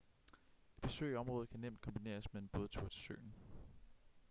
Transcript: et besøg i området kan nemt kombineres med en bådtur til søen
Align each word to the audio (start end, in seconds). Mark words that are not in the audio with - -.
et 0.77 0.81
besøg 0.81 1.11
i 1.11 1.15
området 1.15 1.49
kan 1.49 1.59
nemt 1.59 1.81
kombineres 1.81 2.33
med 2.33 2.41
en 2.41 2.47
bådtur 2.47 2.87
til 2.87 3.01
søen 3.01 3.35